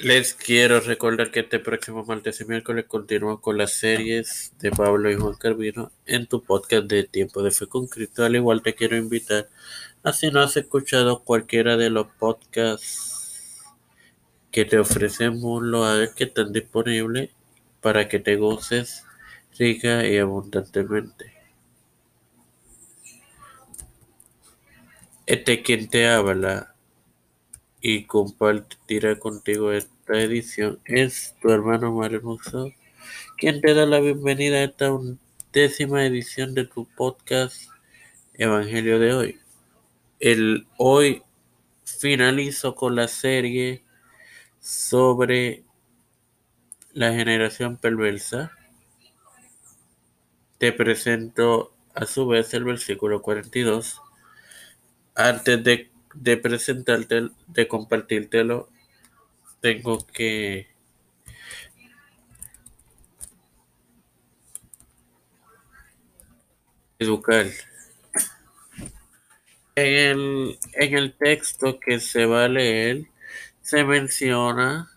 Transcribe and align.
Les 0.00 0.34
quiero 0.34 0.80
recordar 0.80 1.30
que 1.30 1.40
este 1.40 1.60
próximo 1.60 2.04
martes 2.04 2.40
y 2.40 2.44
miércoles 2.44 2.86
continúo 2.86 3.40
con 3.40 3.56
las 3.58 3.74
series 3.74 4.52
de 4.58 4.72
Pablo 4.72 5.08
y 5.08 5.14
Juan 5.14 5.36
Carvino 5.36 5.92
en 6.04 6.26
tu 6.26 6.42
podcast 6.42 6.86
de 6.86 7.04
Tiempo 7.04 7.44
de 7.44 7.52
Fe 7.52 7.68
con 7.68 7.86
Cristo. 7.86 8.24
Al 8.24 8.34
igual 8.34 8.60
te 8.60 8.74
quiero 8.74 8.96
invitar 8.96 9.48
a 10.02 10.12
si 10.12 10.32
no 10.32 10.40
has 10.40 10.56
escuchado 10.56 11.22
cualquiera 11.22 11.76
de 11.76 11.90
los 11.90 12.08
podcasts 12.18 13.62
que 14.50 14.64
te 14.64 14.80
ofrecemos, 14.80 15.62
lo 15.62 15.84
hagas 15.84 16.12
que 16.14 16.24
están 16.24 16.52
disponibles 16.52 17.30
para 17.80 18.08
que 18.08 18.18
te 18.18 18.34
goces 18.34 19.04
rica 19.56 20.04
y 20.04 20.18
abundantemente. 20.18 21.32
Este 25.26 25.62
quien 25.62 25.88
te 25.88 26.08
habla 26.08 26.73
y 27.86 28.04
compartirá 28.06 29.18
contigo 29.18 29.70
esta 29.70 30.18
edición 30.18 30.80
es 30.86 31.34
tu 31.42 31.50
hermano 31.50 31.92
Mario 31.92 32.22
Musso, 32.22 32.72
quien 33.36 33.60
te 33.60 33.74
da 33.74 33.84
la 33.84 34.00
bienvenida 34.00 34.56
a 34.56 34.64
esta 34.64 34.90
décima 35.52 36.06
edición 36.06 36.54
de 36.54 36.64
tu 36.64 36.86
podcast 36.96 37.64
Evangelio 38.32 38.98
de 38.98 39.12
hoy. 39.12 39.40
El 40.18 40.66
hoy 40.78 41.24
finalizo 41.84 42.74
con 42.74 42.96
la 42.96 43.06
serie 43.06 43.84
sobre 44.60 45.62
la 46.94 47.12
generación 47.12 47.76
perversa. 47.76 48.50
Te 50.56 50.72
presento 50.72 51.74
a 51.94 52.06
su 52.06 52.26
vez 52.26 52.54
el 52.54 52.64
versículo 52.64 53.20
42. 53.20 54.00
Antes 55.14 55.62
de, 55.62 55.93
de 56.14 56.36
presentarte, 56.36 57.28
de 57.46 57.68
compartírtelo, 57.68 58.68
tengo 59.60 60.06
que 60.06 60.68
educar. 66.98 67.46
En 69.76 69.94
el, 69.94 70.58
en 70.74 70.94
el 70.94 71.14
texto 71.14 71.80
que 71.80 71.98
se 71.98 72.26
va 72.26 72.44
a 72.44 72.48
leer 72.48 73.08
se 73.60 73.82
menciona 73.84 74.90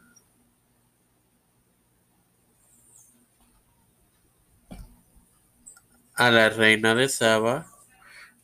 a 6.14 6.32
la 6.32 6.50
reina 6.50 6.96
de 6.96 7.10
Saba. 7.10 7.72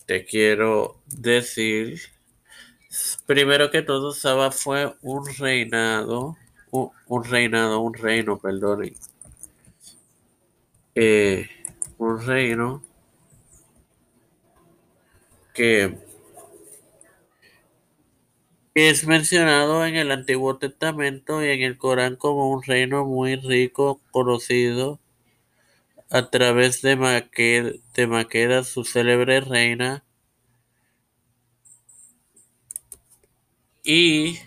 Te 0.06 0.26
quiero 0.26 1.02
decir, 1.08 2.13
primero 3.26 3.72
que 3.72 3.82
todo, 3.82 4.14
Saba 4.14 4.52
fue 4.52 4.94
un 5.02 5.26
reinado, 5.38 6.38
un, 6.72 7.24
reinado, 7.24 7.80
un 7.80 7.94
reino, 7.94 8.38
perdonen. 8.38 8.96
Eh, 10.96 11.50
un 11.98 12.26
reino 12.26 12.84
que 15.54 15.98
es 18.76 19.06
mencionado 19.06 19.86
en 19.86 19.96
el 19.96 20.12
Antiguo 20.12 20.58
Testamento 20.58 21.44
y 21.44 21.50
en 21.50 21.62
el 21.62 21.78
Corán 21.78 22.16
como 22.16 22.50
un 22.52 22.64
reino 22.64 23.06
muy 23.06 23.36
rico, 23.36 24.02
conocido 24.12 25.00
a 26.10 26.30
través 26.30 26.82
de, 26.82 26.96
Maqueda, 26.96 27.72
de 27.96 28.08
Maqueda 28.08 28.64
su 28.64 28.84
célebre 28.84 29.42
reina, 29.42 30.04
y 33.84 34.40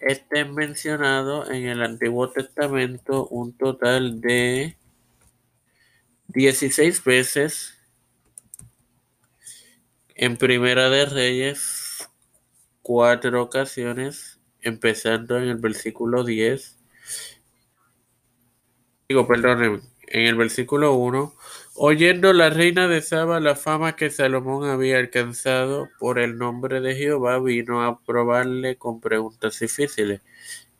este 0.00 0.44
mencionado 0.44 1.50
en 1.50 1.66
el 1.66 1.82
Antiguo 1.82 2.30
Testamento 2.30 3.26
un 3.28 3.52
total 3.52 4.20
de 4.20 4.76
16 6.28 7.04
veces 7.04 7.76
en 10.14 10.36
Primera 10.36 10.88
de 10.88 11.06
Reyes 11.06 12.08
cuatro 12.82 13.42
ocasiones, 13.42 14.40
empezando 14.62 15.38
en 15.38 15.44
el 15.44 15.56
versículo 15.56 16.24
10. 16.24 16.78
Digo, 19.08 19.26
perdón, 19.26 19.82
en 20.08 20.26
el 20.26 20.34
versículo 20.34 20.94
1. 20.94 21.34
Oyendo 21.82 22.34
la 22.34 22.50
reina 22.50 22.88
de 22.88 23.00
Saba 23.00 23.40
la 23.40 23.56
fama 23.56 23.96
que 23.96 24.10
Salomón 24.10 24.68
había 24.68 24.98
alcanzado 24.98 25.88
por 25.98 26.18
el 26.18 26.36
nombre 26.36 26.82
de 26.82 26.94
Jehová, 26.94 27.38
vino 27.40 27.82
a 27.82 28.02
probarle 28.02 28.76
con 28.76 29.00
preguntas 29.00 29.58
difíciles. 29.60 30.20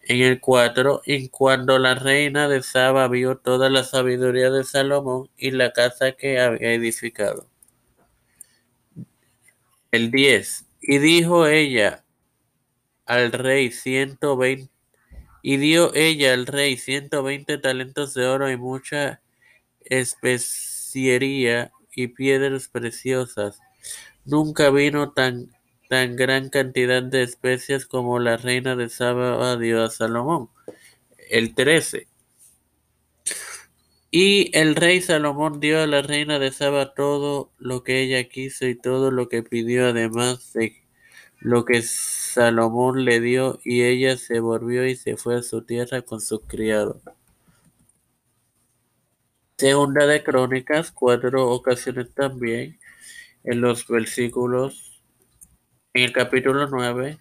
En 0.02 0.20
el 0.20 0.40
4, 0.40 1.00
y 1.06 1.30
cuando 1.30 1.78
la 1.78 1.94
reina 1.94 2.48
de 2.48 2.62
Saba 2.62 3.08
vio 3.08 3.38
toda 3.38 3.70
la 3.70 3.82
sabiduría 3.82 4.50
de 4.50 4.62
Salomón 4.62 5.30
y 5.38 5.52
la 5.52 5.72
casa 5.72 6.12
que 6.12 6.38
había 6.38 6.74
edificado. 6.74 7.48
El 9.92 10.10
10. 10.10 10.66
Y 10.82 10.98
dijo 10.98 11.46
ella 11.46 12.04
al 13.06 13.32
rey 13.32 13.70
ciento 13.70 14.36
veinte, 14.36 14.70
y 15.40 15.56
dio 15.56 15.94
ella 15.94 16.34
al 16.34 16.46
rey 16.46 16.76
ciento 16.76 17.22
veinte 17.22 17.56
talentos 17.56 18.12
de 18.12 18.26
oro 18.26 18.50
y 18.50 18.58
mucha 18.58 19.22
y 20.94 22.08
piedras 22.08 22.68
preciosas. 22.68 23.60
Nunca 24.24 24.70
vino 24.70 25.12
tan, 25.12 25.50
tan 25.88 26.16
gran 26.16 26.48
cantidad 26.50 27.02
de 27.02 27.22
especias 27.22 27.86
como 27.86 28.18
la 28.18 28.36
reina 28.36 28.76
de 28.76 28.88
Saba 28.88 29.56
dio 29.56 29.82
a 29.82 29.90
Salomón. 29.90 30.50
El 31.30 31.54
13. 31.54 32.06
Y 34.12 34.50
el 34.58 34.74
rey 34.74 35.00
Salomón 35.00 35.60
dio 35.60 35.80
a 35.80 35.86
la 35.86 36.02
reina 36.02 36.38
de 36.40 36.50
Saba 36.50 36.94
todo 36.94 37.52
lo 37.58 37.84
que 37.84 38.02
ella 38.02 38.28
quiso 38.28 38.66
y 38.66 38.74
todo 38.74 39.12
lo 39.12 39.28
que 39.28 39.44
pidió, 39.44 39.86
además 39.88 40.52
de 40.52 40.74
lo 41.38 41.64
que 41.64 41.82
Salomón 41.82 43.04
le 43.04 43.20
dio, 43.20 43.60
y 43.64 43.82
ella 43.82 44.16
se 44.16 44.40
volvió 44.40 44.86
y 44.86 44.96
se 44.96 45.16
fue 45.16 45.36
a 45.36 45.42
su 45.42 45.62
tierra 45.62 46.02
con 46.02 46.20
sus 46.20 46.40
criados. 46.46 47.00
Segunda 49.60 50.06
de 50.06 50.24
Crónicas, 50.24 50.90
cuatro 50.90 51.50
ocasiones 51.50 52.14
también, 52.14 52.78
en 53.44 53.60
los 53.60 53.86
versículos, 53.86 55.02
en 55.92 56.04
el 56.04 56.14
capítulo 56.14 56.66
9, 56.66 57.18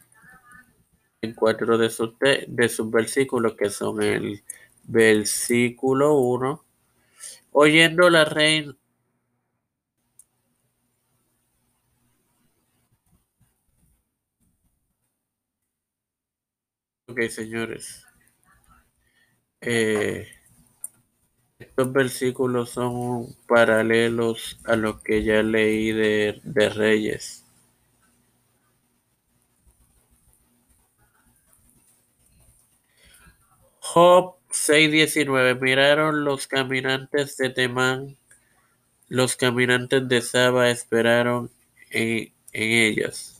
en 1.22 1.34
cuatro 1.34 1.78
de 1.78 1.90
sus, 1.90 2.14
de 2.48 2.70
sus 2.70 2.90
versículos, 2.90 3.56
que 3.56 3.70
son 3.70 4.02
el 4.02 4.42
versículo 4.86 6.14
1, 6.16 6.64
oyendo 7.52 8.10
la 8.10 8.24
reina 8.24 8.74
Ok, 17.08 17.20
señores. 17.30 18.06
Eh, 19.60 20.39
estos 21.60 21.92
versículos 21.92 22.70
son 22.70 23.36
paralelos 23.46 24.58
a 24.64 24.78
lo 24.78 25.02
que 25.02 25.24
ya 25.24 25.44
leí 25.44 25.92
de, 25.92 26.70
Reyes. 26.74 27.46
Job 33.82 34.36
6:19 34.50 35.56
Miraron 35.60 36.24
los 36.24 36.48
caminantes 36.48 37.36
de 37.38 37.50
Temán, 37.50 38.18
los 39.10 39.36
caminantes 39.36 40.08
de 40.08 40.22
Saba 40.22 40.70
esperaron 40.70 41.52
en 41.92 42.32
ellas. 42.54 43.39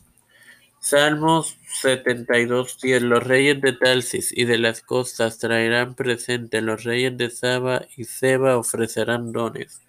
Salmos 0.80 1.58
72:10 1.82 3.02
Los 3.02 3.22
reyes 3.22 3.60
de 3.60 3.74
Talsis 3.74 4.32
y 4.34 4.46
de 4.46 4.56
las 4.56 4.80
costas 4.80 5.38
traerán 5.38 5.94
presente, 5.94 6.62
los 6.62 6.84
reyes 6.84 7.16
de 7.18 7.28
Saba 7.28 7.86
y 7.98 8.04
Seba 8.04 8.56
ofrecerán 8.56 9.30
dones. 9.30 9.82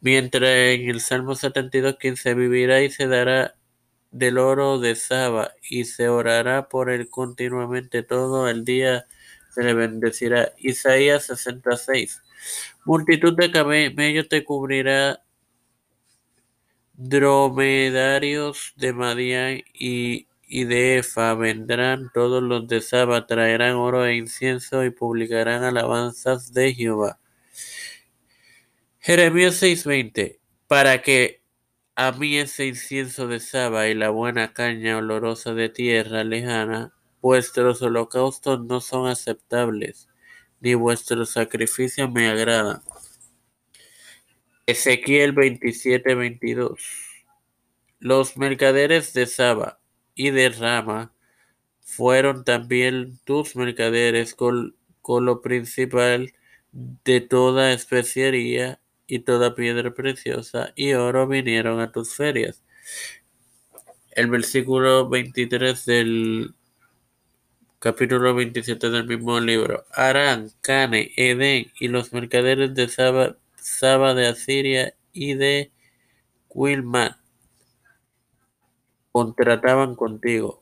Mientras 0.00 0.50
en 0.50 0.90
el 0.90 1.00
Salmo 1.00 1.36
72:15 1.36 2.34
vivirá 2.34 2.82
y 2.82 2.90
se 2.90 3.06
dará 3.06 3.54
del 4.10 4.38
oro 4.38 4.80
de 4.80 4.96
Saba 4.96 5.52
y 5.70 5.84
se 5.84 6.08
orará 6.08 6.68
por 6.68 6.90
él 6.90 7.08
continuamente 7.08 8.02
todo 8.02 8.48
el 8.48 8.64
día 8.64 9.06
se 9.54 9.62
le 9.62 9.72
bendecirá. 9.72 10.52
Isaías 10.58 11.26
66 11.26 12.22
Multitud 12.84 13.36
de 13.36 13.52
camellos 13.52 14.28
te 14.28 14.42
cubrirá 14.42 15.23
dromedarios 16.94 18.72
de 18.76 18.92
Madián 18.92 19.62
y, 19.72 20.26
de 20.48 20.98
Efa 20.98 21.34
vendrán 21.34 22.10
todos 22.14 22.42
los 22.42 22.68
de 22.68 22.80
Saba, 22.80 23.26
traerán 23.26 23.74
oro 23.74 24.06
e 24.06 24.16
incienso 24.16 24.84
y 24.84 24.90
publicarán 24.90 25.64
alabanzas 25.64 26.52
de 26.52 26.74
Jehová. 26.74 27.18
Jeremías 29.00 29.56
6:20 29.60 30.38
Para 30.68 31.02
que 31.02 31.42
a 31.96 32.12
mí 32.12 32.38
ese 32.38 32.66
incienso 32.66 33.26
de 33.26 33.40
Saba 33.40 33.88
y 33.88 33.94
la 33.94 34.10
buena 34.10 34.52
caña 34.52 34.98
olorosa 34.98 35.54
de 35.54 35.68
tierra 35.68 36.24
lejana 36.24 36.92
vuestros 37.20 37.82
holocaustos 37.82 38.64
no 38.64 38.80
son 38.80 39.08
aceptables, 39.08 40.08
ni 40.60 40.74
vuestros 40.74 41.30
sacrificios 41.30 42.10
me 42.10 42.28
agradan. 42.28 42.82
Ezequiel 44.66 45.32
27, 45.32 46.14
22. 46.14 46.78
Los 48.00 48.36
mercaderes 48.36 49.12
de 49.12 49.26
Saba 49.26 49.78
y 50.14 50.30
de 50.30 50.48
Rama 50.48 51.12
fueron 51.80 52.44
también 52.44 53.18
tus 53.24 53.56
mercaderes 53.56 54.34
con, 54.34 54.74
con 55.02 55.26
lo 55.26 55.42
principal 55.42 56.32
de 56.72 57.20
toda 57.20 57.72
especiería 57.72 58.80
y 59.06 59.20
toda 59.20 59.54
piedra 59.54 59.92
preciosa 59.94 60.72
y 60.74 60.94
oro 60.94 61.28
vinieron 61.28 61.80
a 61.80 61.92
tus 61.92 62.14
ferias. 62.14 62.62
El 64.12 64.30
versículo 64.30 65.08
23 65.08 65.84
del 65.84 66.54
capítulo 67.80 68.34
27 68.34 68.88
del 68.88 69.06
mismo 69.06 69.38
libro. 69.40 69.84
Arán, 69.92 70.50
Cane, 70.62 71.12
Edén 71.16 71.70
y 71.78 71.88
los 71.88 72.14
mercaderes 72.14 72.74
de 72.74 72.88
Saba, 72.88 73.36
Saba 73.64 74.12
de 74.12 74.28
Asiria 74.28 74.94
y 75.14 75.32
de 75.32 75.72
Wilman 76.50 77.16
contrataban 79.10 79.94
contigo. 79.94 80.60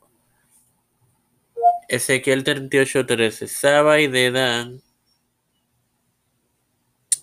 Ezequiel 1.89 2.45
38:13. 2.45 3.49
Saba 3.49 3.99
y 3.99 4.07
Dedán 4.07 4.83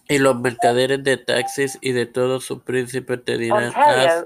y 0.09 0.17
los 0.17 0.37
mercaderes 0.37 1.01
de 1.01 1.15
taxis 1.15 1.77
y 1.79 1.93
de 1.93 2.05
todos 2.05 2.43
sus 2.43 2.61
príncipes 2.63 3.23
te 3.23 3.37
dirán, 3.37 3.71
has 3.73 4.25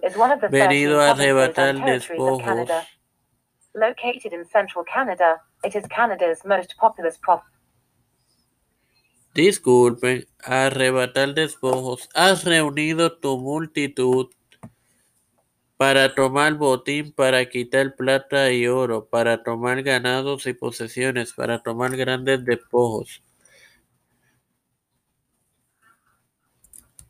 venido 0.50 1.01
a 1.01 1.11
arrebatar 1.11 1.85
despojos. 1.85 2.67
Located 3.75 4.33
in 4.33 4.44
central 4.45 4.83
Canada, 4.91 5.39
it 5.63 5.75
is 5.75 5.88
Canada's 5.88 6.44
most 6.45 6.75
populous 6.79 7.19
province. 7.19 7.52
Disculpen, 9.33 10.27
arrebatar 10.44 11.33
despojos. 11.33 12.07
Has 12.13 12.44
reunido 12.44 13.18
tu 13.18 13.39
multitud 13.39 14.27
para 15.75 16.13
tomar 16.13 16.53
botín, 16.53 17.12
para 17.12 17.50
quitar 17.50 17.95
plata 17.95 18.51
y 18.51 18.68
oro, 18.68 19.07
para 19.09 19.41
tomar 19.44 19.81
ganados 19.81 20.45
y 20.45 20.53
posesiones, 20.53 21.33
para 21.33 21.63
tomar 21.63 21.97
grandes 21.97 22.45
despojos. 22.45 23.24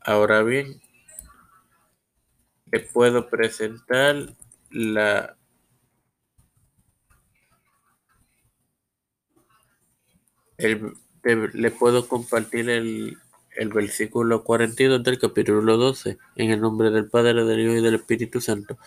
Ahora 0.00 0.42
bien, 0.42 0.80
le 2.72 2.80
puedo 2.80 3.28
presentar 3.28 4.34
la 4.70 5.36
el, 10.58 10.94
le 11.24 11.70
puedo 11.70 12.06
compartir 12.06 12.68
el, 12.68 13.18
el 13.56 13.68
versículo 13.68 14.44
42 14.44 15.02
del 15.02 15.18
capítulo 15.18 15.76
12, 15.76 16.18
en 16.36 16.50
el 16.50 16.60
nombre 16.60 16.90
del 16.90 17.08
Padre, 17.08 17.44
del 17.44 17.60
Hijo 17.60 17.74
y 17.74 17.82
del 17.82 17.94
Espíritu 17.94 18.40
Santo. 18.40 18.78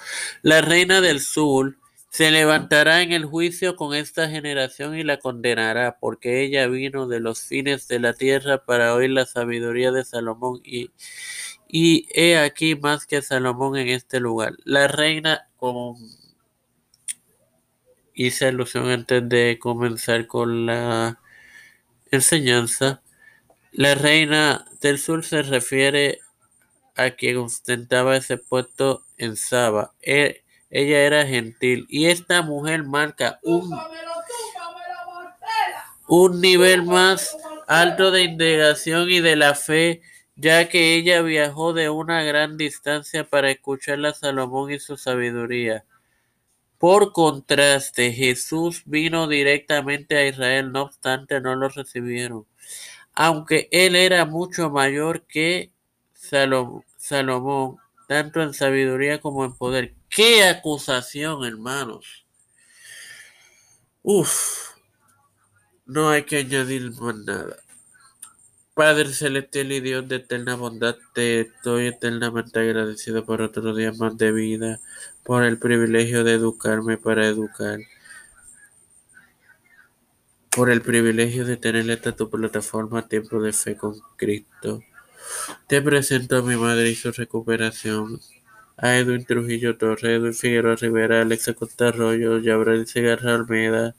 La 0.42 0.62
reina 0.62 1.02
del 1.02 1.22
sur 1.22 1.76
se 2.10 2.32
levantará 2.32 3.02
en 3.02 3.12
el 3.12 3.26
juicio 3.26 3.76
con 3.76 3.94
esta 3.94 4.30
generación 4.30 4.98
y 4.98 5.04
la 5.04 5.18
condenará, 5.18 5.98
porque 6.00 6.44
ella 6.44 6.68
vino 6.68 7.08
de 7.08 7.20
los 7.20 7.42
fines 7.42 7.88
de 7.88 8.00
la 8.00 8.14
tierra 8.14 8.66
para 8.66 8.94
oír 8.94 9.12
la 9.12 9.26
sabiduría 9.26 9.92
de 9.92 10.06
Salomón 10.06 10.62
y, 10.64 10.92
y 11.68 12.08
he 12.14 12.38
aquí 12.38 12.76
más 12.76 13.06
que 13.06 13.22
Salomón 13.22 13.78
en 13.78 13.90
este 13.90 14.20
lugar. 14.20 14.54
La 14.64 14.88
reina, 14.88 15.48
como 15.58 15.98
hice 18.14 18.48
alusión 18.48 18.90
antes 18.90 19.28
de 19.30 19.60
comenzar 19.62 20.26
con 20.28 20.66
la 20.66 21.20
enseñanza, 22.12 23.02
la 23.72 23.96
reina 23.96 24.66
del 24.82 25.00
sur 25.00 25.24
se 25.24 25.42
refiere 25.44 26.20
a 26.96 27.12
quien 27.12 27.38
ostentaba 27.38 28.18
ese 28.18 28.38
puesto 28.38 29.04
en 29.18 29.36
Saba. 29.36 29.94
E, 30.02 30.44
ella 30.70 31.00
era 31.02 31.26
gentil 31.26 31.86
y 31.90 32.08
esta 32.08 32.42
mujer 32.42 32.84
marca 32.84 33.40
un, 33.44 33.70
un 36.08 36.42
nivel 36.42 36.84
más 36.84 37.38
alto 37.68 38.12
de 38.12 38.24
indagación 38.24 39.10
y 39.10 39.20
de 39.20 39.36
la 39.36 39.56
fe, 39.56 40.02
ya 40.36 40.70
que 40.70 40.96
ella 40.96 41.22
viajó 41.22 41.74
de 41.74 41.90
una 41.90 42.24
gran 42.24 42.58
distancia 42.58 43.24
para 43.24 43.52
escuchar 43.52 44.04
a 44.06 44.14
Salomón 44.14 44.72
y 44.72 44.80
su 44.80 44.98
sabiduría. 44.98 45.86
Por 46.78 47.12
contraste, 47.12 48.12
Jesús 48.14 48.84
vino 48.86 49.28
directamente 49.28 50.16
a 50.18 50.28
Israel, 50.28 50.72
no 50.72 50.84
obstante 50.84 51.42
no 51.42 51.56
lo 51.56 51.70
recibieron, 51.70 52.46
aunque 53.14 53.68
él 53.72 53.96
era 53.96 54.26
mucho 54.26 54.70
mayor 54.70 55.26
que 55.26 55.72
Salomón, 56.14 57.78
tanto 58.08 58.42
en 58.42 58.54
sabiduría 58.54 59.20
como 59.20 59.46
en 59.46 59.56
poder. 59.56 59.96
¡Qué 60.10 60.44
acusación, 60.44 61.46
hermanos! 61.46 62.26
Uf, 64.04 64.76
no 65.86 66.10
hay 66.10 66.24
que 66.24 66.38
añadir 66.38 66.92
más 67.02 67.16
nada. 67.16 67.58
Padre 68.78 69.12
celestial 69.12 69.72
y 69.72 69.80
Dios 69.80 70.08
de 70.08 70.18
eterna 70.18 70.54
bondad, 70.56 70.98
te 71.16 71.42
estoy 71.42 71.88
eternamente 71.88 72.60
agradecido 72.60 73.26
por 73.26 73.42
otro 73.42 73.74
día 73.74 73.92
más 73.92 74.16
de 74.20 74.32
vida, 74.32 74.80
por 75.24 75.44
el 75.44 75.58
privilegio 75.58 76.24
de 76.24 76.34
educarme 76.34 76.96
para 76.98 77.26
educar, 77.26 77.80
por 80.52 80.70
el 80.70 80.84
privilegio 80.84 81.44
de 81.44 81.58
tener 81.58 81.90
esta 81.90 82.16
tu 82.16 82.30
plataforma 82.30 83.08
Tiempo 83.08 83.42
de 83.42 83.52
Fe 83.52 83.76
con 83.76 83.96
Cristo. 84.16 84.84
Te 85.66 85.82
presento 85.82 86.38
a 86.38 86.44
mi 86.44 86.56
madre 86.56 86.92
y 86.92 86.96
su 86.96 87.12
recuperación, 87.12 88.22
a 88.78 88.96
Edwin 88.96 89.26
Trujillo 89.26 89.76
Torres, 89.80 90.20
Edwin 90.20 90.36
Figueroa 90.36 90.76
Rivera, 90.76 91.22
Alexa 91.22 91.56
Costa 91.56 91.88
Arroyo, 91.88 92.38
Yabrel 92.38 92.86
Segarra 92.86 93.34
Almeda, 93.34 93.96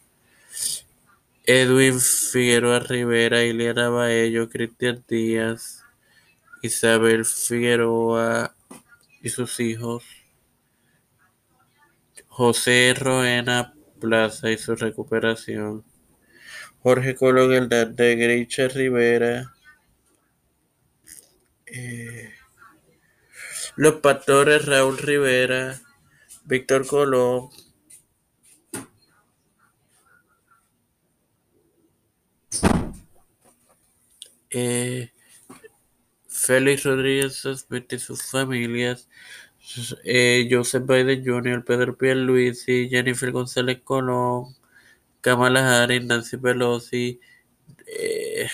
Edwin 1.50 1.98
Figueroa 1.98 2.78
Rivera, 2.80 3.42
Ileana 3.42 3.88
Baello, 3.88 4.50
Cristian 4.50 5.02
Díaz, 5.08 5.82
Isabel 6.60 7.24
Figueroa 7.24 8.54
y 9.22 9.30
sus 9.30 9.58
hijos, 9.58 10.04
José 12.26 12.94
Roena 12.94 13.72
Plaza 13.98 14.50
y 14.50 14.58
su 14.58 14.76
recuperación, 14.76 15.86
Jorge 16.82 17.14
Colón 17.14 17.54
Hernández, 17.54 18.18
Greicha 18.18 18.68
Rivera, 18.68 19.54
eh, 21.64 22.34
los 23.74 23.94
pastores 24.02 24.66
Raúl 24.66 24.98
Rivera, 24.98 25.80
Víctor 26.44 26.86
Colón, 26.86 27.48
eh, 34.50 35.12
Félix 36.28 36.84
Rodríguez 36.84 37.44
y 37.90 37.98
sus 37.98 38.22
familias, 38.30 39.08
eh, 40.04 40.48
Joseph 40.50 40.84
Biden 40.86 41.24
Jr., 41.24 41.64
Pedro 41.64 41.96
Pierluisi, 41.96 42.88
Jennifer 42.88 43.30
González 43.32 43.80
Colón, 43.84 44.56
Kamala 45.20 45.82
Harris, 45.82 46.04
Nancy 46.04 46.36
Pelosi, 46.36 47.20
eh, 47.86 48.48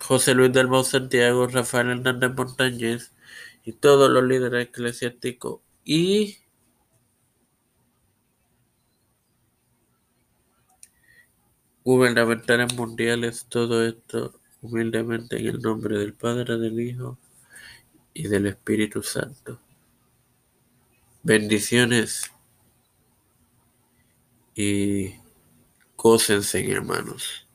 José 0.00 0.34
Luis 0.34 0.52
Dalmau 0.52 0.84
Santiago, 0.84 1.46
Rafael 1.48 1.90
Hernández 1.90 2.30
Montañez 2.34 3.12
y 3.64 3.72
todos 3.72 4.10
los 4.10 4.24
líderes 4.24 4.68
eclesiásticos 4.68 5.60
y 5.84 6.38
gubernamentales 11.88 12.74
mundiales, 12.74 13.46
todo 13.48 13.82
esto 13.82 14.38
humildemente 14.60 15.38
en 15.38 15.46
el 15.46 15.62
nombre 15.62 15.96
del 15.96 16.12
Padre, 16.12 16.58
del 16.58 16.78
Hijo 16.78 17.16
y 18.12 18.28
del 18.28 18.44
Espíritu 18.44 19.02
Santo. 19.02 19.58
Bendiciones 21.22 22.30
y 24.54 25.14
gócense, 25.96 26.70
hermanos. 26.70 27.47